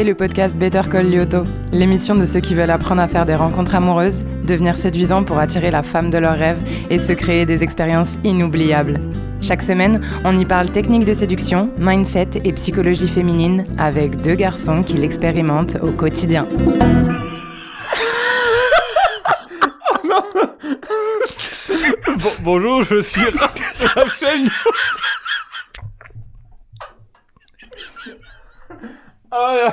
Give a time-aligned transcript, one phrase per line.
[0.00, 3.74] le podcast Better Call Lyoto, l'émission de ceux qui veulent apprendre à faire des rencontres
[3.74, 6.58] amoureuses, devenir séduisants pour attirer la femme de leurs rêves
[6.90, 8.98] et se créer des expériences inoubliables.
[9.42, 14.82] Chaque semaine, on y parle technique de séduction, mindset et psychologie féminine avec deux garçons
[14.82, 16.46] qui l'expérimentent au quotidien.
[22.18, 23.20] Bon- bonjour, je suis
[23.94, 24.48] Raphaël.
[29.34, 29.72] Ah.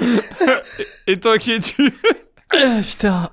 [1.06, 1.90] Et toi qui es-tu?
[2.54, 3.30] Euh, putain,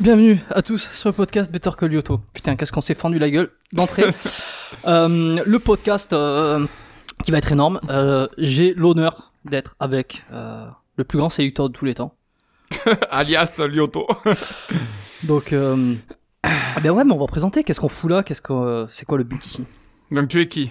[0.00, 2.20] bienvenue à tous sur le podcast Better Call Lyoto.
[2.34, 4.04] Putain, qu'est-ce qu'on s'est fendu la gueule d'entrée.
[4.86, 6.66] Euh, le podcast euh,
[7.24, 7.80] qui va être énorme.
[7.88, 12.14] Euh, J'ai l'honneur d'être avec le plus grand séducteur de tous les temps.
[13.10, 14.06] Alias Lyoto.
[15.22, 15.94] Donc, euh,
[16.82, 17.64] ben ouais, mais on va présenter.
[17.64, 18.22] Qu'est-ce qu'on fout là?
[18.22, 19.64] Qu'est-ce que c'est quoi le but ici?
[20.10, 20.70] Donc tu es qui?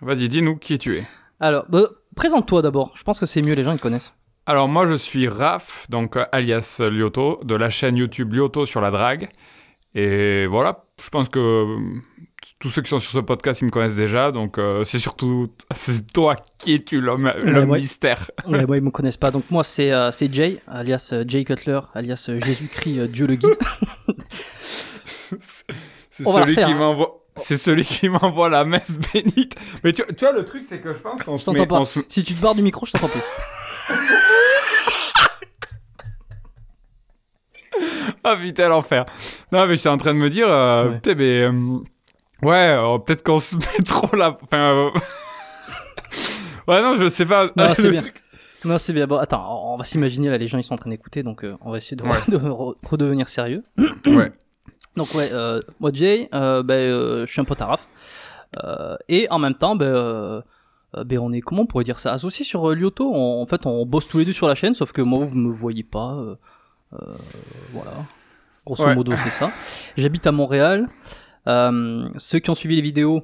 [0.00, 1.04] Vas-y, dis-nous qui tu es.
[1.40, 1.82] Alors, bah,
[2.16, 2.92] présente-toi d'abord.
[2.96, 4.14] Je pense que c'est mieux, les gens ils te connaissent.
[4.46, 8.80] Alors moi je suis Raph, donc euh, alias Lyoto, de la chaîne YouTube Lyoto sur
[8.80, 9.28] la drague.
[9.94, 12.00] Et voilà, je pense que euh,
[12.58, 15.48] tous ceux qui sont sur ce podcast ils me connaissent déjà, donc euh, c'est surtout
[15.74, 17.80] c'est toi qui es-tu l'homme l'homme ouais.
[17.80, 18.30] mystère.
[18.46, 19.30] Ouais, moi, ils me connaissent pas.
[19.30, 23.56] Donc moi, c'est euh, c'est Jay, alias Jay Cutler, alias Jésus-Christ, euh, Dieu le guide.
[26.10, 26.74] C'est celui qui hein.
[26.74, 27.17] m'envoie.
[27.38, 29.54] C'est celui qui m'envoie la messe bénite.
[29.84, 31.66] Mais tu, tu vois, le truc, c'est que je pense qu'on se met.
[31.66, 31.76] pas.
[31.80, 33.20] on se- Si tu te barres du micro, je t'entends plus.
[38.24, 39.04] Ah putain, l'enfer.
[39.52, 40.48] Non, mais je suis en train de me dire.
[40.50, 40.94] euh, Ouais.
[40.96, 41.42] putain, mais.
[41.42, 41.78] euh,
[42.42, 44.06] ouais, euh, peut-être qu'on se met trop.
[44.14, 44.36] Enfin.
[44.52, 44.90] euh,
[46.68, 47.46] ouais, non, je sais pas.
[47.56, 48.00] Non, c'est Le bien.
[48.02, 48.22] truc-
[48.64, 49.06] Non, c'est bien.
[49.06, 51.56] Bon, attends, on va s'imaginer, là, les gens, ils sont en train d'écouter, donc euh,
[51.60, 52.18] on va essayer de, Ouais.
[52.28, 53.62] de re- redevenir sérieux.
[54.06, 54.32] Ouais.
[54.98, 57.88] Donc, ouais, euh, moi, Jay, euh, ben, euh, je suis un Raph.
[58.64, 60.42] Euh, et en même temps, ben,
[61.06, 63.10] ben, on est, comment on pourrait dire ça, associés sur Lyoto.
[63.14, 65.36] On- en fait, on bosse tous les deux sur la chaîne, sauf que moi, vous
[65.36, 66.18] me voyez pas.
[67.72, 67.92] voilà.
[68.66, 68.94] Grosso Ouais.
[68.94, 69.50] modo, c'est ça.
[69.96, 70.88] J'habite à Montréal.
[71.46, 73.22] Ceux qui ont suivi les vidéos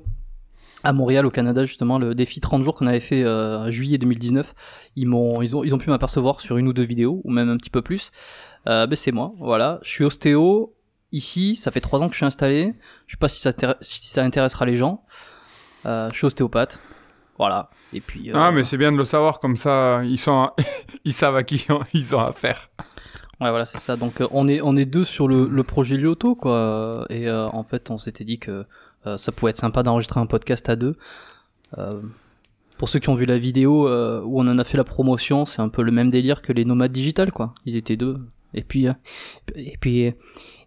[0.85, 4.55] à Montréal, au Canada, justement, le défi 30 jours qu'on avait fait euh, juillet 2019,
[4.97, 7.49] ils m'ont, ils ont, ils ont pu m'apercevoir sur une ou deux vidéos, ou même
[7.49, 8.11] un petit peu plus.
[8.67, 9.79] Ben c'est moi, voilà.
[9.83, 10.74] Je suis ostéo
[11.15, 12.75] ici, ça fait trois ans que je suis installé.
[13.07, 15.05] Je sais pas si ça, intér- si ça intéressera les gens.
[15.87, 16.79] Euh, je suis ostéopathe,
[17.39, 17.71] voilà.
[17.93, 18.31] Et puis.
[18.31, 20.51] euh, Ah, mais c'est bien de le savoir, comme ça, ils, sont...
[21.05, 22.71] ils savent à qui ils ont affaire.
[23.41, 23.97] Ouais, voilà, c'est ça.
[23.97, 27.05] Donc, euh, on est, on est deux sur le, le projet Lyoto, quoi.
[27.11, 28.65] Et euh, en fait, on s'était dit que
[29.17, 30.97] ça pouvait être sympa d'enregistrer un podcast à deux.
[32.79, 33.87] Pour ceux qui ont vu la vidéo
[34.25, 36.65] où on en a fait la promotion, c'est un peu le même délire que les
[36.65, 37.55] nomades digitales, quoi.
[37.67, 38.19] Ils étaient deux.
[38.55, 38.93] Et puis, euh,
[39.55, 40.13] et puis,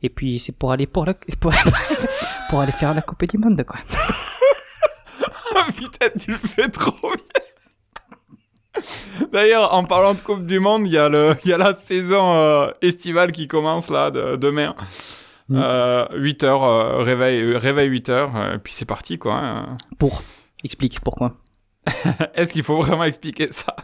[0.04, 1.54] et puis, c'est pour aller pour la, pour,
[2.50, 3.80] pour aller faire la Coupe du Monde, quoi.
[5.56, 8.82] Ah putain, tu le fais trop bien.
[9.32, 11.74] D'ailleurs, en parlant de Coupe du Monde, il y, a le- il y a la
[11.74, 14.76] saison euh, estivale qui commence là, de- demain.
[15.50, 15.58] Mm.
[15.60, 19.36] 8h, réveil, euh, réveil 8h, et puis c'est parti quoi.
[19.36, 19.78] hein.
[19.98, 20.22] Pour.
[20.64, 21.34] Explique pourquoi.
[22.36, 23.76] Est-ce qu'il faut vraiment expliquer ça?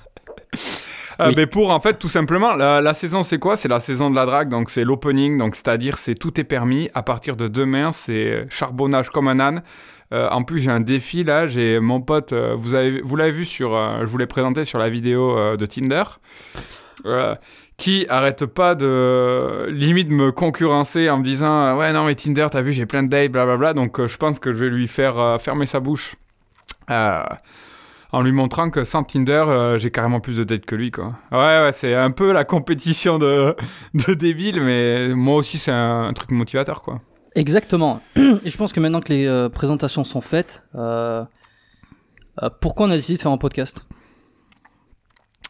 [1.20, 1.36] Euh, Oui.
[1.36, 3.56] ben pour en fait tout simplement la, la saison c'est quoi?
[3.56, 6.40] C'est la saison de la drague donc c'est l'opening donc c'est à dire c'est tout
[6.40, 6.90] est permis.
[6.94, 9.62] À partir de demain c'est charbonnage comme un âne.
[10.12, 13.32] Euh, en plus j'ai un défi là j'ai mon pote euh, vous avez vous l'avez
[13.32, 16.04] vu sur euh, je vous l'ai présenté sur la vidéo de Tinder
[17.78, 22.62] qui arrête pas de limite me concurrencer en me disant ouais non mais Tinder t'as
[22.62, 25.66] vu j'ai plein de dates blablabla donc je pense que je vais lui faire fermer
[25.66, 26.16] sa bouche
[28.14, 31.16] en lui montrant que sans Tinder, euh, j'ai carrément plus de dates que lui, quoi.
[31.32, 33.56] Ouais, ouais, c'est un peu la compétition de,
[33.96, 37.02] de débile, mais moi aussi, c'est un, un truc motivateur, quoi.
[37.36, 38.02] Exactement.
[38.16, 41.26] Et je pense que maintenant que les euh, présentations sont faites, euh,
[42.62, 43.86] pourquoi on a décidé de faire un podcast?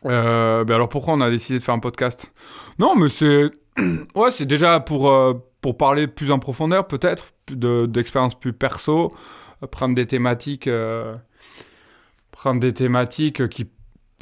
[0.06, 2.32] Ben alors, pourquoi on a décidé de faire un podcast?
[2.80, 3.52] Non, mais c'est...
[4.16, 5.14] Ouais, c'est déjà pour,
[5.62, 9.14] pour parler plus en profondeur, peut-être, de- d'expériences plus perso,
[9.70, 10.70] prendre des thématiques...
[12.44, 13.68] prendre des thématiques qui,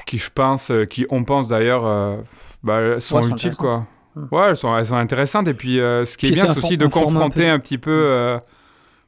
[0.05, 2.17] qui je pense, euh, qui on pense d'ailleurs, euh,
[2.61, 3.87] bah, sont Ouais, utiles, quoi.
[4.31, 5.47] Ouais, elles sont, elles sont intéressantes.
[5.47, 7.57] Et puis, euh, ce qui est Puis bien, c'est aussi de un confronter peu- un,
[7.57, 8.37] petit peu euh,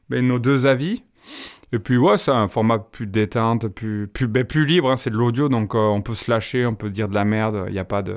[0.08, 1.04] ben, nos deux avis.
[1.72, 4.90] Et puis, ouais, c'est un format plus détente, plus, plus, ben, plus libre.
[4.90, 7.66] hein, c'est de l'audio, donc on peut se lâcher, on peut dire de la merde.
[7.68, 8.16] Il n'y a pas de.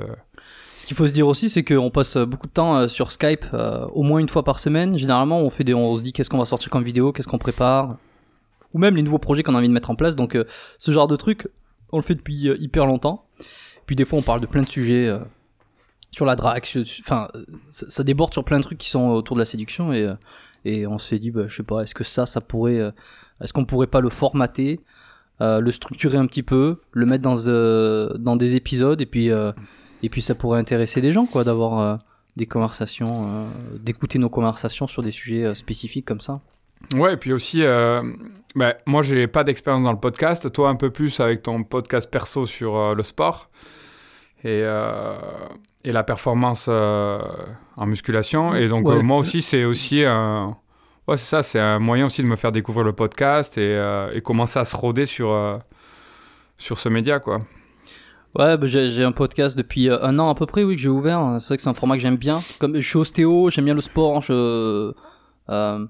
[0.78, 3.84] Ce qu'il faut se dire aussi, c'est qu'on passe beaucoup de temps sur Skype, euh,
[3.92, 4.98] au moins une fois par semaine.
[4.98, 7.38] Généralement, on fait des, on se dit qu'est-ce qu'on va sortir comme vidéo, qu'est-ce qu'on
[7.38, 7.96] prépare,
[8.74, 10.16] ou même les nouveaux projets qu'on a envie de mettre en place.
[10.16, 10.44] Donc, euh,
[10.78, 11.48] ce genre de truc,
[11.92, 13.26] on le fait depuis euh, hyper longtemps.
[13.86, 15.18] Puis des fois, on parle de plein de sujets euh,
[16.10, 16.64] sur la drague,
[17.00, 17.28] enfin,
[17.70, 20.10] ça, déborde sur plein de trucs qui sont autour de la séduction et
[20.64, 22.92] et on s'est dit, bah, je sais pas, est-ce que ça, ça pourrait,
[23.40, 24.80] est-ce qu'on pourrait pas le formater
[25.40, 27.36] le structurer un petit peu, le mettre dans,
[28.18, 31.98] dans des épisodes, et puis, et puis ça pourrait intéresser des gens, quoi, d'avoir
[32.36, 33.46] des conversations,
[33.80, 36.40] d'écouter nos conversations sur des sujets spécifiques comme ça.
[36.94, 38.02] Ouais, et puis aussi, euh,
[38.54, 40.50] bah, moi, j'ai pas d'expérience dans le podcast.
[40.52, 43.50] Toi, un peu plus avec ton podcast perso sur euh, le sport
[44.44, 45.18] et, euh,
[45.84, 47.20] et la performance euh,
[47.76, 48.54] en musculation.
[48.54, 49.02] Et donc, Ouais.
[49.02, 50.50] moi aussi, c'est aussi un.
[51.06, 54.20] Ouais, c'est ça, c'est un moyen aussi de me faire découvrir le podcast et, et
[54.20, 55.34] commencer à se roder sur,
[56.58, 57.38] sur ce média, quoi.
[58.34, 61.36] Ouais, bah, j'ai un podcast depuis un an à peu près, oui, que j'ai ouvert.
[61.40, 62.42] C'est vrai que c'est un format que j'aime bien.
[62.58, 64.20] Comme je suis ostéo, j'aime bien le sport.
[64.20, 64.92] Je,
[65.50, 65.86] euh,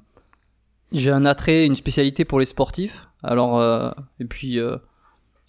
[0.92, 3.06] j'ai un attrait, une spécialité pour les sportifs.
[3.22, 3.90] Alors, euh,
[4.20, 4.76] et puis, euh,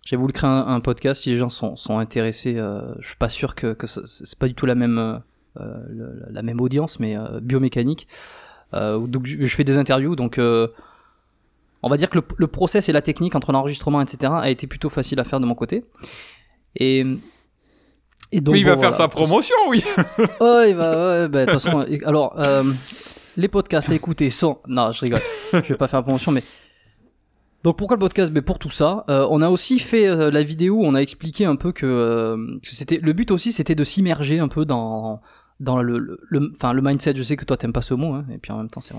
[0.05, 1.23] j'ai voulu créer un, un podcast.
[1.23, 4.47] Si les gens sont, sont intéressés, euh, je suis pas sûr que, que c'est pas
[4.47, 5.17] du tout la même, euh,
[5.89, 8.07] le- la même audience, mais euh, biomécanique.
[8.73, 10.37] Euh, donc, je fais des interviews, donc.
[10.37, 10.67] euh,
[11.81, 14.67] on va dire que le, le process et la technique entre l'enregistrement, etc., a été
[14.67, 15.85] plutôt facile à faire de mon côté.
[16.75, 17.05] Et,
[18.33, 19.81] et donc, oui, il va faire sa promotion, oui.
[20.41, 22.63] Oh, il va, ouais, bah, de toute façon, alors, euh,
[23.39, 24.59] les podcasts à écouter sont.
[24.67, 25.19] Non, je rigole.
[25.53, 26.43] je vais pas faire promotion, mais.
[27.63, 28.31] Donc pourquoi le podcast?
[28.31, 29.03] Ben Pour tout ça.
[29.09, 31.85] Euh, on a aussi fait euh, la vidéo où on a expliqué un peu que,
[31.85, 32.99] euh, que c'était.
[33.01, 35.21] Le but aussi, c'était de s'immerger un peu dans
[35.59, 37.15] dans le, le, enfin, le mindset.
[37.17, 38.95] Je sais que toi, t'aimes pas ce mot, hein, et puis en même temps, c'est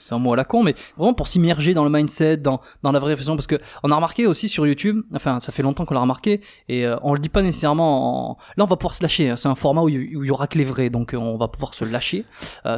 [0.00, 2.90] c'est un mot à la con, mais vraiment pour s'immerger dans le mindset, dans, dans
[2.90, 3.36] la vraie réflexion.
[3.36, 6.40] Parce que on a remarqué aussi sur YouTube, enfin, ça fait longtemps qu'on l'a remarqué,
[6.68, 8.38] et on le dit pas nécessairement en...
[8.56, 9.30] Là, on va pouvoir se lâcher.
[9.30, 9.36] hein.
[9.36, 11.74] C'est un format où il y, y aura que les vrais, donc on va pouvoir
[11.74, 12.24] se lâcher.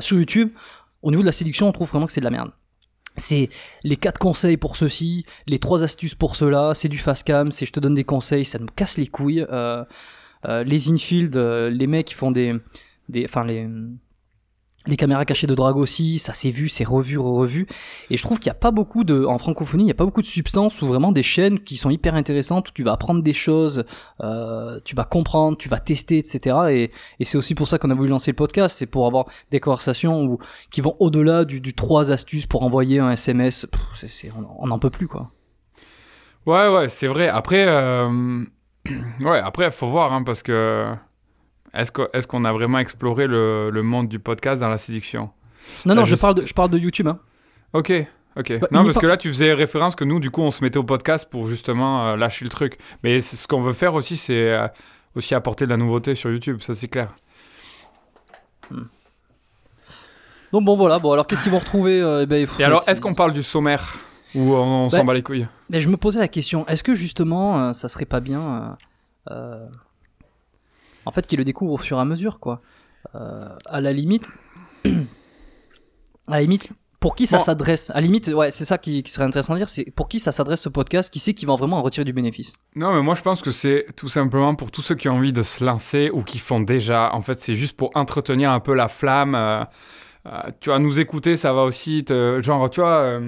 [0.01, 0.51] Sur YouTube,
[1.03, 2.53] au niveau de la séduction, on trouve vraiment que c'est de la merde.
[3.17, 3.51] C'est
[3.83, 7.67] les quatre conseils pour ceci, les trois astuces pour cela, c'est du fast cam, c'est
[7.67, 9.47] je te donne des conseils, ça me casse les couilles.
[9.51, 9.85] Euh,
[10.49, 12.55] euh, les infield, euh, les mecs qui font des,
[13.09, 13.69] des, enfin les,
[14.87, 17.67] les caméras cachées de drague aussi, ça s'est vu, c'est revu, revu.
[18.11, 20.05] Et je trouve qu'il n'y a pas beaucoup de, en francophonie, il n'y a pas
[20.05, 23.23] beaucoup de substance ou vraiment des chaînes qui sont hyper intéressantes où tu vas apprendre
[23.23, 23.85] des choses,
[24.23, 26.91] euh, tu vas comprendre, tu vas tester, etc.
[27.21, 29.61] Et, c'est aussi pour ça qu'on a voulu lancer le podcast, c'est pour avoir des
[29.61, 30.39] conversations où,
[30.71, 33.67] qui vont au-delà du, du 3 astuces pour envoyer un SMS.
[34.59, 35.31] On n'en peut plus, quoi.
[36.45, 37.29] Ouais, ouais, c'est vrai.
[37.29, 38.45] Après, euh,
[39.21, 40.87] ouais, après, faut voir, hein, parce que
[41.75, 45.31] est-ce qu'on a vraiment exploré le, le monde du podcast dans la séduction?
[45.87, 47.19] Non, non, Euh, je, je parle de, je parle de YouTube, hein.
[47.73, 47.93] Ok,
[48.37, 48.59] ok.
[48.61, 50.77] Bah, non, parce que là, tu faisais référence que nous, du coup, on se mettait
[50.79, 52.79] au podcast pour justement euh, lâcher le truc.
[53.03, 54.67] Mais ce qu'on veut faire aussi, c'est euh,
[55.15, 57.15] aussi apporter de la nouveauté sur YouTube, ça c'est clair.
[60.53, 60.99] Donc bon, voilà.
[60.99, 63.43] Bon, alors qu'est-ce qu'ils vont retrouver euh, eh ben, Et alors, est-ce qu'on parle du
[63.43, 63.97] sommaire
[64.35, 65.47] Ou on, on Bah, s'en bat les couilles?
[65.71, 68.77] Mais je me posais la question, est-ce que justement, ça serait pas bien,
[71.07, 72.61] en fait, qu'ils le découvrent au fur et à mesure, quoi.
[73.15, 74.31] Euh, à la limite,
[76.29, 76.69] à la limite,
[77.01, 77.45] pour qui ça Bon.
[77.45, 77.91] s'adresse?
[77.91, 80.21] À la limite, ouais, c'est ça qui, qui serait intéressant à dire, c'est pour qui
[80.21, 82.53] ça s'adresse ce podcast, qui sait qui va vraiment en retirer du bénéfice?
[82.77, 85.33] Non, mais moi, je pense que c'est tout simplement pour tous ceux qui ont envie
[85.33, 87.13] de se lancer ou qui font déjà.
[87.15, 89.35] En fait, c'est juste pour entretenir un peu la flamme.
[89.35, 89.65] euh,
[90.27, 92.41] euh, tu vas nous écouter, ça va aussi te.
[92.41, 93.21] Genre, tu vois.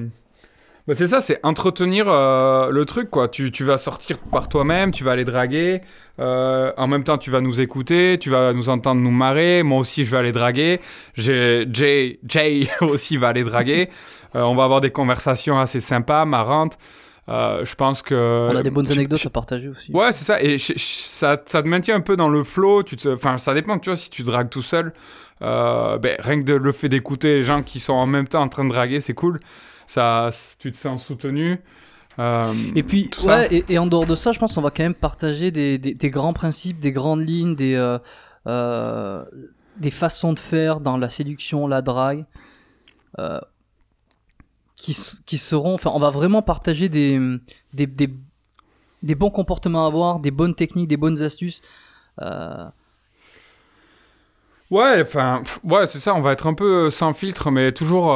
[0.86, 3.28] Bah, c'est ça, c'est entretenir euh, le truc, quoi.
[3.28, 5.80] Tu, tu vas sortir par toi-même, tu vas aller draguer.
[6.18, 9.62] euh, en même temps, tu vas nous écouter, tu vas nous entendre nous marrer.
[9.62, 10.80] Moi aussi, je vais aller draguer.
[11.16, 13.88] Jay, Jay aussi va aller draguer.
[14.34, 16.76] Euh, on va avoir des conversations assez sympas, marrantes.
[17.28, 18.50] Je pense que.
[18.52, 19.90] On a des bonnes anecdotes à partager aussi.
[19.90, 20.42] Ouais, c'est ça.
[20.42, 22.82] Et ça, ça te maintient un peu dans le flow.
[22.82, 23.08] Tu te...
[23.08, 24.92] Enfin, ça dépend, tu vois, si tu dragues tout seul.
[25.40, 28.48] ben, rien que de, le fait d'écouter les gens qui sont en même temps en
[28.48, 29.40] train de draguer, c'est cool.
[29.86, 31.60] Ça, tu te sens soutenu.
[32.18, 34.84] Euh, Et puis, ouais, et, et en dehors de ça, je pense qu'on va quand
[34.84, 37.98] même partager des, des, des grands principes, des grandes lignes, des, euh,
[38.46, 39.24] euh,
[39.76, 42.24] des façons de faire dans la séduction, la drague,
[44.76, 47.20] qui, qui seront, enfin, on va vraiment partager des,
[47.72, 48.14] des, des,
[49.02, 51.62] des bons comportements à avoir, des bonnes techniques, des bonnes astuces.
[54.70, 56.14] Ouais, enfin, ouais, c'est ça.
[56.14, 58.12] On va être un peu sans filtre, mais toujours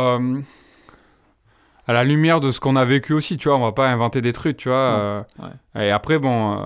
[1.88, 3.36] à la lumière de ce qu'on a vécu aussi.
[3.36, 4.76] Tu vois, on va pas inventer des trucs, tu vois.
[4.78, 5.22] euh,
[5.80, 6.58] Et après, bon, euh,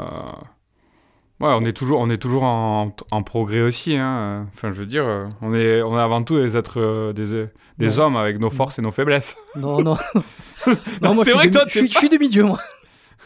[1.40, 3.96] ouais, on est toujours, on est toujours en, en progrès aussi.
[3.96, 4.46] Hein.
[4.52, 7.46] Enfin, je veux dire, euh, on est, on est avant tout des êtres, euh, des,
[7.78, 9.36] des hommes avec nos forces et nos faiblesses.
[9.56, 9.96] non, non.
[11.24, 12.58] c'est vrai que toi, suis, je suis demi-dieu, moi.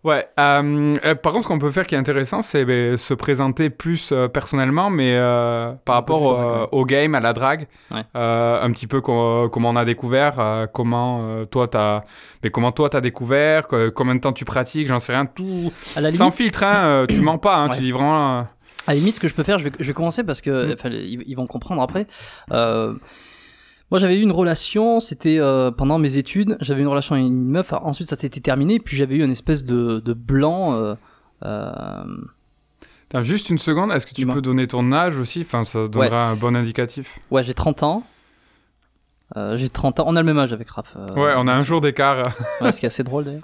[0.03, 0.27] Ouais.
[0.39, 3.69] euh, euh, par contre, ce qu'on peut faire qui est intéressant, c'est ben, se présenter
[3.69, 8.03] plus euh, personnellement, mais euh, par rapport au, game, à la drague, Ouais.
[8.13, 12.01] un petit peu co- comment on a découvert, comment toi t'as,
[12.43, 16.01] mais comment toi t'as découvert, combien de temps tu pratiques, j'en sais rien, tout À
[16.01, 17.75] la sans filtre, hein, tu mens pas, hein, Ouais.
[17.77, 18.39] tu dis vraiment.
[18.85, 20.73] À la limite, ce que je peux faire, je vais, je vais commencer parce que
[20.73, 21.21] Mm.
[21.25, 22.05] ils vont comprendre après.
[23.93, 27.45] Moi, j'avais eu une relation, c'était euh, pendant mes études, j'avais une relation avec une
[27.45, 30.73] meuf, ensuite ça s'était terminé, puis j'avais eu une espèce de, de blanc.
[30.73, 30.95] Euh,
[31.45, 34.33] euh, juste une seconde, est-ce que tu Dis-moi.
[34.33, 35.41] peux donner ton âge aussi?
[35.41, 37.19] Enfin, ça donnera un bon indicatif.
[37.29, 38.03] ouais, j'ai 30 ans.
[39.37, 40.95] Euh, j'ai 30 ans, on a le même âge avec Raph.
[40.95, 42.35] euh, Ouais, on a un jour d'écart.
[42.61, 43.43] ouais, ce qui est assez drôle d'ailleurs.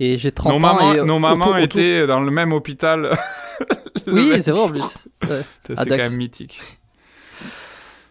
[0.00, 0.60] Et j'ai 30 Nos ans.
[0.74, 3.10] mamans, et, euh, nos mamans autour- autour- étaient dans le même hôpital.
[4.06, 4.80] Le Oui, mec- c'est vrai en plus.
[5.28, 5.42] Ouais.
[5.64, 6.08] c'est à quand Dax.
[6.10, 6.60] même mythique.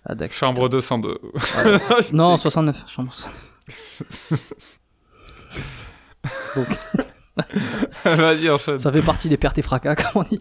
[0.07, 0.13] Ah.
[0.31, 1.09] Chambre 202.
[1.09, 1.79] Ouais.
[2.13, 2.83] non, 69.
[2.87, 4.53] chambre 69.
[8.05, 8.79] Vas-y.
[8.79, 10.39] Ça fait partie des pertes et fracas, comme on dit.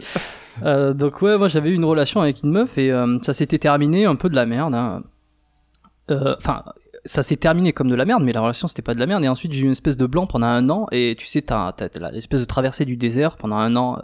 [0.63, 3.59] Euh, donc ouais, moi j'avais eu une relation avec une meuf et euh, ça s'était
[3.59, 4.75] terminé un peu de la merde.
[4.75, 5.03] hein.
[6.11, 6.63] Euh, Enfin,
[7.05, 9.23] ça s'est terminé comme de la merde, mais la relation c'était pas de la merde.
[9.23, 11.71] Et ensuite j'ai eu une espèce de blanc pendant un an et tu sais, t'as
[12.11, 14.01] l'espèce de traversée du désert pendant un an.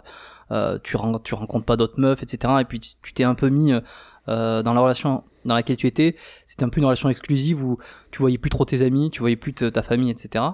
[0.82, 2.54] tu, ren- tu rencontres pas d'autres meufs, etc.
[2.60, 3.72] Et puis tu t'es un peu mis
[4.26, 6.16] dans la relation dans laquelle tu étais.
[6.46, 7.78] C'était un peu une relation exclusive où
[8.10, 10.44] tu voyais plus trop tes amis, tu voyais plus ta famille, etc.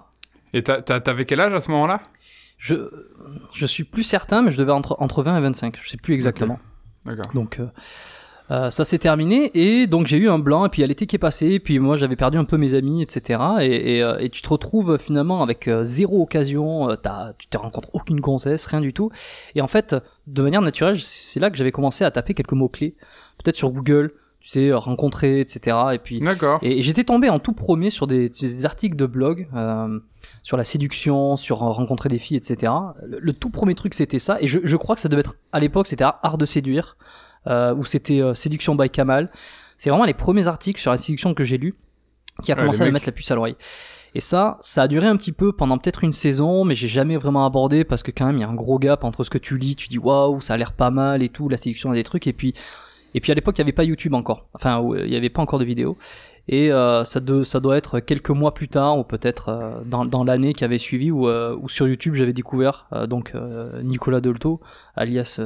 [0.54, 2.00] Et t'avais quel âge à ce moment-là?
[2.58, 2.74] Je,
[3.54, 5.78] je suis plus certain, mais je devais entre, entre 20 et 25.
[5.82, 6.60] Je sais plus exactement.
[7.04, 7.26] D'accord.
[7.34, 7.66] Donc euh,
[8.52, 10.86] euh, ça s'est terminé et donc j'ai eu un blanc et puis il y a
[10.86, 13.96] l'été qui est passé et puis moi j'avais perdu un peu mes amis etc et,
[13.96, 17.88] et, euh, et tu te retrouves finalement avec euh, zéro occasion, t'as- tu te rencontres
[17.92, 19.10] aucune gonzesse, rien du tout
[19.56, 19.96] et en fait
[20.28, 22.94] de manière naturelle c'est là que j'avais commencé à taper quelques mots clés
[23.42, 26.58] peut-être sur Google tu sais rencontrer etc et puis D'accord.
[26.62, 30.00] et j'étais tombé en tout premier sur des, des articles de blog euh,
[30.42, 32.72] sur la séduction, sur rencontrer des filles, etc.
[33.06, 35.36] Le, le tout premier truc c'était ça, et je, je crois que ça devait être
[35.52, 36.96] à l'époque c'était Art de séduire,
[37.46, 39.30] euh, ou c'était euh, Séduction by Kamal.
[39.76, 41.74] C'est vraiment les premiers articles sur la séduction que j'ai lus
[42.42, 43.56] qui a commencé à me mettre la puce à l'oreille.
[44.14, 47.16] Et ça, ça a duré un petit peu pendant peut-être une saison, mais j'ai jamais
[47.16, 49.38] vraiment abordé parce que quand même il y a un gros gap entre ce que
[49.38, 51.96] tu lis, tu dis waouh, ça a l'air pas mal et tout, la séduction et
[51.96, 52.54] des trucs, et puis
[53.14, 55.30] et puis à l'époque il y avait pas YouTube encore, enfin euh, il y avait
[55.30, 55.96] pas encore de vidéos.
[56.48, 60.04] Et euh, ça, de- ça doit être quelques mois plus tard, ou peut-être euh, dans,
[60.04, 63.32] dans l'année qui avait suivi, où, euh, où sur YouTube j'avais découvert donc
[63.82, 64.60] Nicolas Dolto,
[64.96, 65.40] alias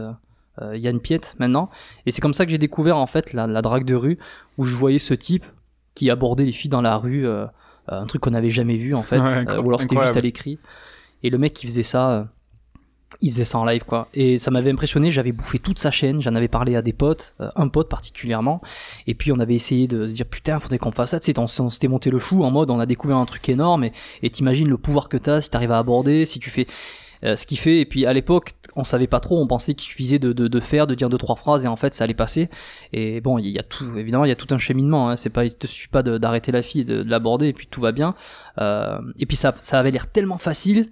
[0.72, 1.68] Yann Piette maintenant.
[2.06, 4.18] Et c'est comme ça que j'ai découvert en fait la, la drague de rue,
[4.56, 5.44] où je voyais ce type
[5.94, 7.26] qui abordait les filles dans la rue,
[7.88, 10.58] un truc qu'on n'avait jamais vu en fait, Ouais, ou alors c'était juste à l'écrit.
[11.22, 12.28] Et le mec qui faisait ça,
[13.20, 14.08] il faisait ça en live quoi.
[14.14, 17.34] Et ça m'avait impressionné, j'avais bouffé toute sa chaîne, j'en avais parlé à des potes,
[17.40, 18.60] euh, un pote particulièrement.
[19.06, 21.20] Et puis on avait essayé de se dire putain, faudrait qu'on fasse ça.
[21.20, 23.84] Tu sais, on, s'était monté le chou en mode on a découvert un truc énorme
[23.84, 26.66] et et t'imagines le pouvoir que t'as si t'arrives à aborder, si tu fais
[27.24, 27.80] euh, ce qu'il fait.
[27.80, 30.94] Et puis à l'époque, on savait pas trop, on pensait qu'il suffisait de, faire, de
[30.94, 32.48] dire deux trois phrases et en fait ça allait passer.
[32.92, 35.10] Et bon, il y a tout, évidemment, il y a tout un cheminement.
[35.10, 35.16] Hein.
[35.16, 37.80] C'est pas, il te suffit pas d'arrêter la fille, de, de l'aborder et puis tout
[37.80, 38.14] va bien.
[38.58, 40.90] Euh, et puis ça, ça avait l'air tellement facile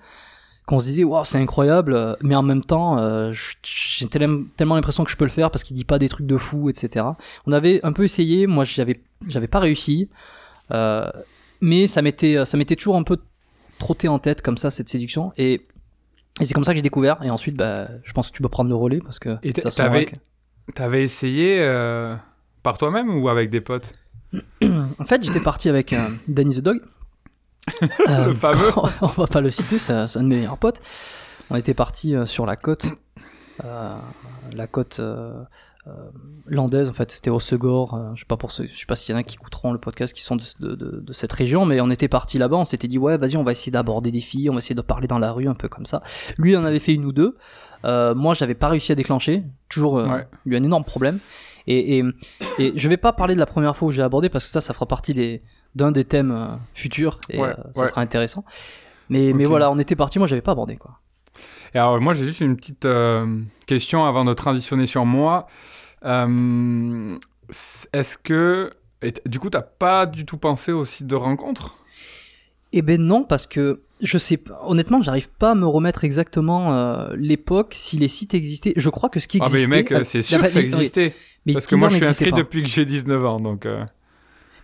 [0.66, 4.76] qu'on se disait waouh c'est incroyable euh, mais en même temps euh, j'ai tellement tellement
[4.76, 7.06] l'impression que je peux le faire parce qu'il dit pas des trucs de fou etc
[7.46, 10.08] on avait un peu essayé moi j'avais j'avais pas réussi
[10.70, 11.10] euh,
[11.60, 13.18] mais ça m'était ça m'était toujours un peu
[13.78, 15.66] trotté en tête comme ça cette séduction et,
[16.40, 18.48] et c'est comme ça que j'ai découvert et ensuite bah je pense que tu peux
[18.48, 20.08] prendre le relais parce que Et ça se t'avais-.
[20.74, 22.14] T'avais essayé euh,
[22.62, 23.92] par toi-même ou avec des potes?
[24.62, 25.94] En fait j'étais parti avec
[26.26, 26.80] Danny the Dog
[28.08, 28.70] Euh, Le fameux.
[29.02, 30.80] on va pas le citer, c'est un de mes meilleurs potes.
[31.50, 32.86] On était parti euh, sur la côte,
[33.64, 33.94] euh,
[34.52, 35.42] la côte euh,
[36.46, 37.10] landaise en fait.
[37.10, 37.98] C'était au Segor.
[38.14, 39.78] je sais pas pour ceux, je sais pas s'il y en a qui écouteront le
[39.78, 42.56] podcast qui sont de, de- de- de cette région, mais on était parti là-bas.
[42.56, 44.80] On s'était dit ouais, vas-y, on va essayer d'aborder des filles, on va essayer de
[44.82, 46.02] parler dans la rue un peu comme ça.
[46.38, 47.36] Lui en avait fait une ou deux.
[47.84, 49.42] Moi, j'avais pas réussi à déclencher.
[49.68, 50.26] Toujours Ouais.
[50.46, 51.18] eu un énorme problème.
[51.66, 52.04] Et, et,
[52.58, 54.60] et je vais pas parler de la première fois où j'ai abordé parce que ça,
[54.60, 55.42] ça fera partie des
[55.74, 57.86] d'un des thèmes euh, futurs et Ouais, euh, ça ouais.
[57.88, 58.44] sera intéressant.
[59.10, 61.00] Mais, mais voilà, on était parti, moi j'avais pas abordé quoi.
[61.74, 65.46] Et alors, moi, j'ai juste une petite euh, question avant de transitionner sur moi.
[66.04, 67.18] Euh,
[67.92, 68.70] Est-ce que.
[69.02, 71.74] et du coup, t'as pas du tout pensé au site de rencontre?
[72.72, 77.08] Eh ben non, parce que je sais honnêtement, j'arrive pas à me remettre exactement euh,
[77.16, 78.72] l'époque, si les sites existaient.
[78.76, 79.68] Je crois que ce qui Ah, existait.
[79.68, 81.12] mais mec, c'est sûr que ça existait.
[81.46, 82.36] mais Parce que moi, je suis inscrit pas.
[82.36, 83.66] depuis que j'ai 19 ans, donc.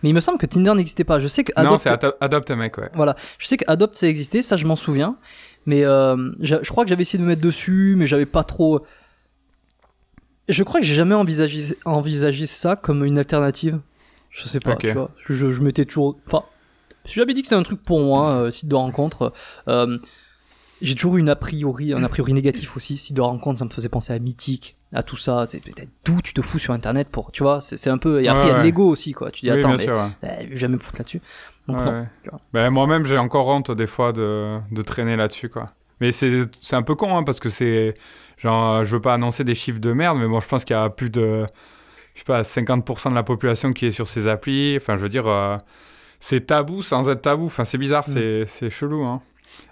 [0.01, 1.19] Euh, Mais il me semble que Tinder n'existait pas.
[1.19, 2.89] Je sais que Non, Adopt, c'est Ado- Adopt a mec, ouais.
[2.93, 5.17] voilà, je sais qu'Adopt ça existait, ça je m'en souviens.
[5.65, 8.83] Mais euh, je, crois que j'avais essayé de me mettre dessus, mais j'avais pas trop.
[10.49, 13.79] Je crois que j'ai jamais envisagé, envisagé ça comme une alternative.
[14.31, 14.79] Je sais pas, Ok.
[14.79, 15.11] tu vois.
[15.17, 16.17] Je, je, m'étais toujours.
[16.25, 16.43] Enfin,
[17.05, 19.33] j'ai jamais dit que c'était un truc pour moi, euh, site de rencontre.
[19.67, 19.97] Euh,
[20.81, 22.97] j'ai toujours eu une a priori, un a priori négatif aussi.
[22.97, 25.45] Site de rencontre, ça me faisait penser à Mythique, à tout ça.
[25.49, 27.31] Peut-être D'où tu te fous sur internet pour.
[27.31, 28.23] Tu vois, c'est un peu.
[28.23, 29.31] Et après, il y a Ouais, l'ego aussi, quoi.
[29.31, 29.95] Tu dis, oui, attends, mais sûr.
[29.95, 30.39] ouais.
[30.45, 31.21] je vais jamais me foutre là-dessus.
[31.67, 32.39] Donc, non.
[32.53, 35.65] Ben, moi-même, j'ai encore honte des fois de, de traîner là-dessus, quoi.
[35.99, 37.93] Mais c'est c'est un peu con, hein, parce que c'est.
[38.37, 40.75] Genre, euh, je veux pas annoncer des chiffres de merde, mais bon, je pense qu'il
[40.75, 41.45] y a plus de.
[42.15, 44.75] je sais pas, 50% de la population qui est sur ces applis.
[44.77, 45.57] Enfin, je veux dire, euh,
[46.19, 47.45] c'est tabou sans être tabou.
[47.45, 49.03] Enfin, c'est bizarre, c'est, c'est chelou.
[49.05, 49.21] Hein.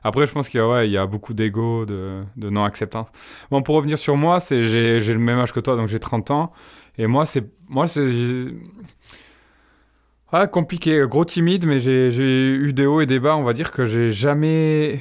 [0.04, 3.08] Après, je pense qu'il y a, beaucoup d'ego, de, non-acceptance.
[3.52, 6.32] Bon, pour revenir sur moi, c'est, j'ai, le même âge que toi, donc j'ai 30
[6.32, 6.52] ans.
[6.98, 8.08] Et moi, c'est, moi, c'est,
[10.52, 13.36] compliqué, gros timide, mais j'ai j'ai eu des hauts et des bas.
[13.36, 15.00] On va dire que j'ai jamais.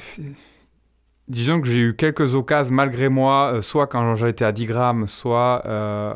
[1.27, 5.07] Disons que j'ai eu quelques occasions malgré moi, euh, soit quand j'étais à 10 grammes,
[5.07, 6.15] soit, euh,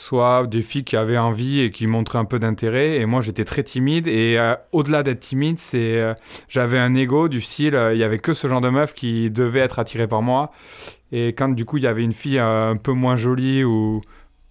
[0.00, 2.96] soit des filles qui avaient envie et qui montraient un peu d'intérêt.
[2.98, 4.06] Et moi, j'étais très timide.
[4.08, 6.14] Et euh, au-delà d'être timide, c'est euh,
[6.48, 9.30] j'avais un ego du style, euh, il y avait que ce genre de meuf qui
[9.30, 10.50] devait être attirée par moi.
[11.12, 14.00] Et quand du coup, il y avait une fille euh, un peu moins jolie ou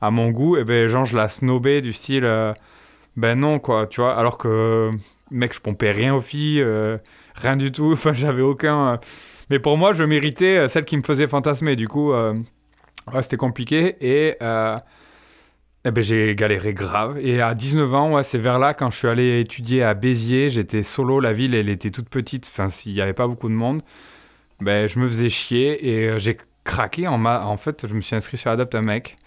[0.02, 2.26] à mon goût, et ben genre, je la snobais du style.
[2.26, 2.54] euh,
[3.18, 4.16] ben non, quoi, tu vois.
[4.16, 4.92] Alors que,
[5.32, 6.98] mec, je pompais rien aux filles, euh,
[7.36, 7.92] rien du tout.
[7.94, 8.88] Enfin, j'avais aucun.
[8.94, 8.98] euh,
[9.50, 11.76] Mais pour moi, je méritais euh, celle qui me faisait fantasmer.
[11.76, 12.34] Du coup, euh,
[13.22, 13.96] c'était compliqué.
[14.02, 14.38] Et.
[15.86, 17.18] Eh ben, j'ai galéré grave.
[17.22, 20.50] Et à 19 ans, ouais, c'est vers là, quand je suis allé étudier à Béziers,
[20.50, 23.54] j'étais solo, la ville, elle était toute petite, enfin, s'il n'y avait pas beaucoup de
[23.54, 23.82] monde,
[24.62, 27.08] ben, je me faisais chier et euh, j'ai craqué.
[27.08, 27.46] En, ma...
[27.46, 29.18] en fait, je me suis inscrit sur Adopt un mec.